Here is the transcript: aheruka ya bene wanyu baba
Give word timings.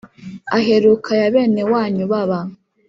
aheruka 0.57 1.11
ya 1.21 1.27
bene 1.33 1.61
wanyu 1.71 2.03
baba 2.11 2.39